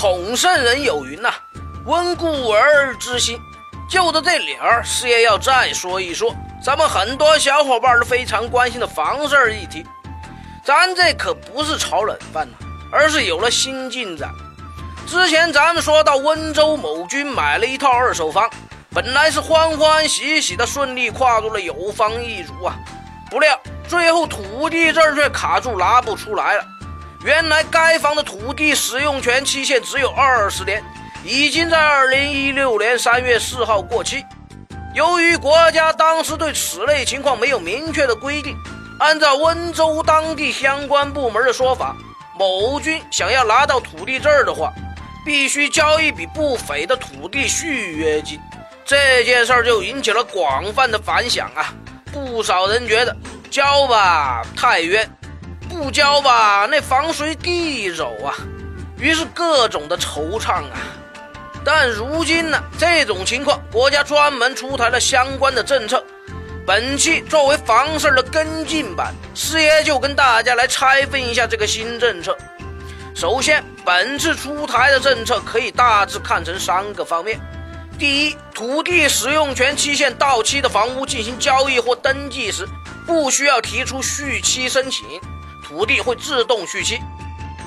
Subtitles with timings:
[0.00, 1.34] 孔圣人有云呐
[1.84, 3.36] ：“温故而知新。”
[3.90, 6.32] 就着这理儿，师爷要再说一说
[6.62, 9.84] 咱们很多小伙伴都非常关心的房事儿议题。
[10.64, 12.56] 咱这可不是炒冷饭呐，
[12.92, 14.30] 而是有了新进展。
[15.04, 18.48] 之前咱们说到温州某君买了一套二手房，
[18.94, 22.76] 本来是欢欢喜喜的顺利跨入了有房一族啊，
[23.28, 23.58] 不料
[23.88, 26.64] 最后土地证却卡住拿不出来了。
[27.24, 30.82] 原来该房的土地使用权期限只有二十年。
[31.24, 34.24] 已经在二零一六年三月四号过期。
[34.94, 38.56] 由于国家当时对此类情况没有明确的规定，
[39.00, 41.94] 按照温州当地相关部门的说法，
[42.38, 44.72] 某军想要拿到土地证的话，
[45.24, 48.40] 必须交一笔不菲的土地续约金。
[48.84, 51.74] 这件事儿就引起了广泛的反响啊！
[52.12, 53.14] 不少人觉得
[53.50, 55.06] 交吧太冤，
[55.78, 58.34] 不交吧那房随地走啊，
[58.98, 60.76] 于是各种的惆怅啊。
[61.64, 66.02] 但如今呢，这种情况，国家专门出台了相关的政策。
[66.66, 72.36] 本期作为房事的跟进版，师爷就跟大家来拆分一下这个新政策。
[73.14, 77.40] 首先，本次出台的政策可以大致看成三个方面：
[77.96, 82.66] 第一，土地使用权期限到期的房屋进行交易或登记时，
[83.06, 85.06] 不需要提出续期申请，
[85.68, 86.98] 土地会自动续期。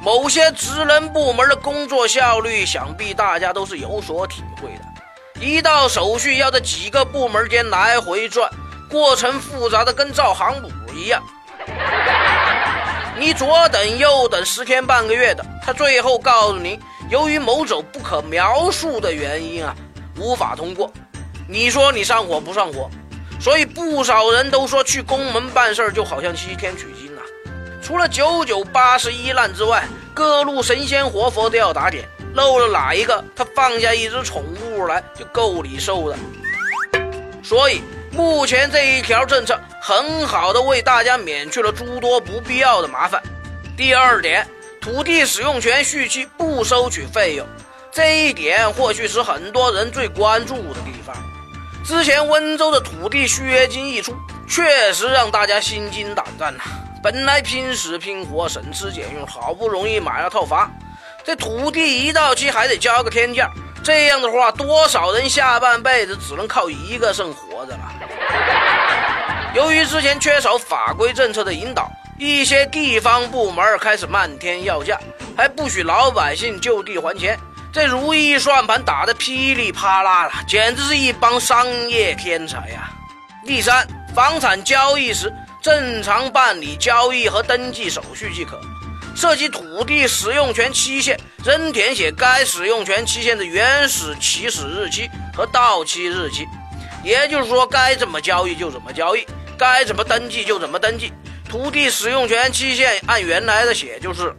[0.00, 5.44] 某些职能部门的工作效率，想必大家都是有所体会的。
[5.44, 8.50] 一道手续要在几个部门间来回转，
[8.88, 11.22] 过程复杂的跟造航母一样。
[13.18, 19.76] 你左等右等十天半个月的，他最后告诉你，由于某种不可描述的原因啊，
[20.18, 20.90] 无法通过。
[21.46, 22.88] 你说你上火不上火？
[23.38, 27.11] 所以不少人都说去宫门办事就好像西天取经。
[27.82, 29.82] 除了九九八十一难之外，
[30.14, 36.16] 各路神仙活佛都要打点，漏了哪一个，他放下一只宠物来就够你受的。
[37.42, 37.82] 所以
[38.12, 43.20] 目前这一条政策很好的为大家免去了诸多不必要的麻烦。
[43.76, 44.46] 第二点，
[44.80, 47.44] 土地使用权续期不收取费用，
[47.90, 51.16] 这一点或许是很多人最关注的地方。
[51.84, 54.14] 之前温州的土地续约金一出，
[54.48, 56.62] 确实让大家心惊胆战呐。
[57.02, 60.70] 本来拼死拼活、省吃俭用，好不容易买了套房，
[61.24, 63.50] 这土地一到期还得交个天价。
[63.82, 67.92] 这样的话，多少人下半辈子只能靠一个肾活着了。
[69.52, 74.96] 由于之前缺少法规政策的引导，一些地方部门开始漫天要价，
[75.36, 77.36] 还不许老百姓就地还钱。
[77.72, 82.92] 这如意算盘打得噼里啪啦了，简直是一帮商业天才呀！
[83.44, 83.84] 第三，
[84.14, 85.32] 房产交易时。
[85.62, 88.60] 正常办理交易和登记手续即可。
[89.14, 96.46] 涉及土地使用权期限，仍填写该使用权期限的原始起始日期和到期日期。
[97.04, 99.24] 也就是说，该怎么交易就怎么交易，
[99.56, 101.12] 该怎么登记就怎么登记。
[101.48, 104.34] 土地使用权期限按原来的写就是。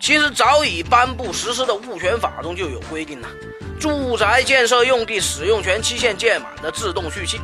[0.00, 3.28] 其实早已颁布实施的物权法中就有规定了，
[3.80, 7.40] 住宅建设用地使用权期限届满的自动续期。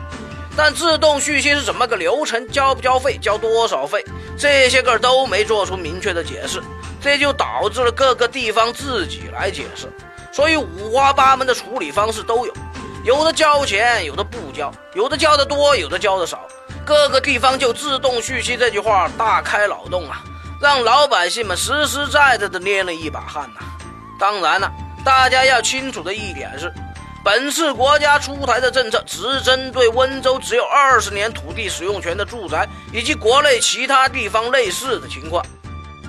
[0.56, 2.46] 但自动续期是怎么个流程？
[2.48, 3.18] 交不交费？
[3.18, 4.04] 交多少费？
[4.38, 6.62] 这些个都没做出明确的解释，
[7.00, 9.92] 这就导致了各个地方自己来解释，
[10.32, 12.54] 所以五花八门的处理方式都有，
[13.04, 16.46] 有的交钱，有的不交，有的交的多，有的交的少。
[16.84, 20.22] 各个地方就自动续期这句话大开脑洞啊，
[20.60, 23.60] 让老百姓们实实在在的捏了一把汗呐。
[24.20, 24.70] 当然了，
[25.04, 26.72] 大家要清楚的一点是。
[27.24, 35.42] 本次国家出台的政策只针对温州只有二十年土地使用权的住宅，以及国内其他地方类似的情况。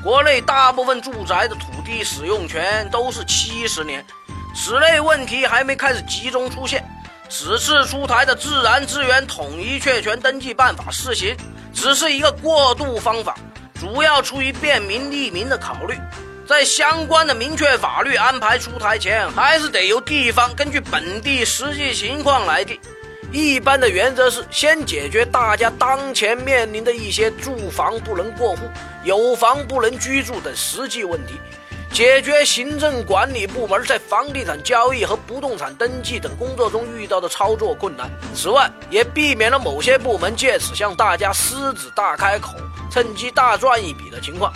[0.03, 4.05] 国内大部分住宅的土地使用权都是七十年，
[4.53, 6.85] 此类问题还没开始集中出现。
[7.29, 11.33] 此次出台的《自然资源统一确权登记办法》试行，
[11.73, 13.37] 只是一个过渡方法，
[13.79, 15.97] 主要出于便民利民的考虑。
[16.47, 22.79] 在相关的明确法律安排出台前，还是得由地方根据本地实际情况来定。
[23.31, 28.59] 一般的原则是先解决大家当前面临的一些住房不能过户、
[29.03, 31.33] 有房不能居住等实际问题，
[31.91, 38.07] 解决行政管理部门在房地产交易和不动产登记等工作中遇到的操作困难。
[38.35, 42.53] 此外，也避免了某些部门借此向大家狮子大开口，
[42.91, 44.53] 趁机大赚一笔的情况。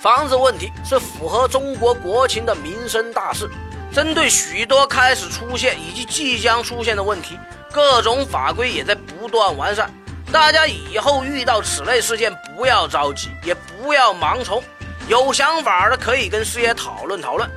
[0.00, 3.50] 房子问题是符合中国国情的民生大事，
[3.92, 7.36] 针对许多开始出现以及即将出现的问题，
[7.72, 9.92] 各种法规也在不断完善。
[10.30, 14.62] 大家以后遇到此类事件，不要着急，也不要盲从，
[15.08, 17.50] 有想法的可以跟师爷讨论讨论。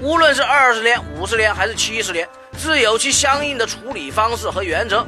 [0.00, 5.04] 无论是二十年、五十年还是七十年，自有其相应的处理方式和原则。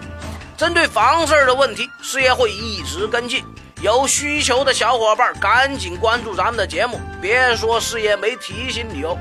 [0.57, 3.45] 针对房事儿的问题，师爷会一直跟进。
[3.83, 9.17] 有需求的小伙伴赶紧关注咱们的节目，别说师爷没提醒你哦。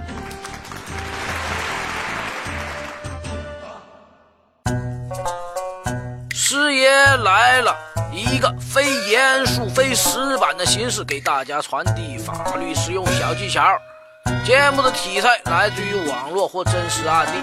[6.34, 6.90] 师爷
[7.24, 7.74] 来了，
[8.12, 13.62] 一个非严肃、非死板的形式给大家传递法律实用小技巧。
[14.46, 17.42] 节目的题材来自于网络或真实案例，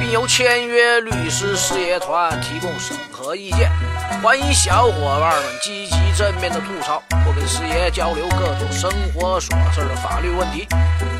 [0.00, 3.70] 并由签约律师事业团提供审核意见。
[4.22, 10.66] 欢迎小伙伴们积极正面的吐槽或跟师爷交流各种生活琐事的法律问题，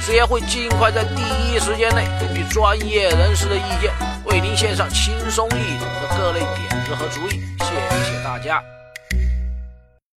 [0.00, 3.92] 师爷会尽快在第一时间内根据专业人士的意见，
[4.24, 7.40] 为您献上轻松易懂的各类点子和主意。
[7.60, 8.62] 谢谢大家。